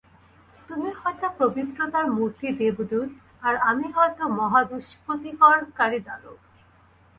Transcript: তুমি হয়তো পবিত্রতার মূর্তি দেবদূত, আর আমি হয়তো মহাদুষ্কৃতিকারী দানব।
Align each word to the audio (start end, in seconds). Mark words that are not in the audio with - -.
তুমি 0.69 0.89
হয়তো 0.95 1.27
পবিত্রতার 1.39 2.05
মূর্তি 2.11 2.47
দেবদূত, 2.59 3.09
আর 3.43 3.55
আমি 3.69 3.87
হয়তো 3.91 4.23
মহাদুষ্কৃতিকারী 4.39 5.99
দানব। 6.07 6.37